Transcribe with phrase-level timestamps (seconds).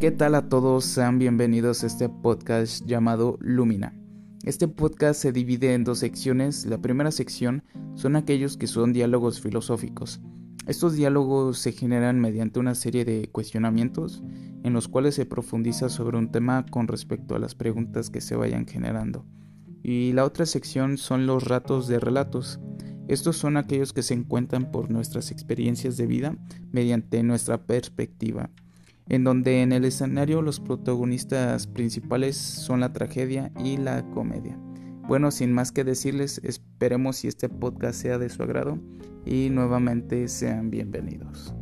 [0.00, 0.84] ¿Qué tal a todos?
[0.84, 3.94] Sean bienvenidos a este podcast llamado Lumina.
[4.42, 6.66] Este podcast se divide en dos secciones.
[6.66, 7.62] La primera sección
[7.94, 10.20] son aquellos que son diálogos filosóficos.
[10.66, 14.22] Estos diálogos se generan mediante una serie de cuestionamientos
[14.64, 18.36] en los cuales se profundiza sobre un tema con respecto a las preguntas que se
[18.36, 19.24] vayan generando.
[19.82, 22.58] Y la otra sección son los ratos de relatos.
[23.06, 26.36] Estos son aquellos que se encuentran por nuestras experiencias de vida
[26.72, 28.50] mediante nuestra perspectiva
[29.08, 34.58] en donde en el escenario los protagonistas principales son la tragedia y la comedia.
[35.06, 38.78] Bueno, sin más que decirles, esperemos si este podcast sea de su agrado
[39.26, 41.54] y nuevamente sean bienvenidos.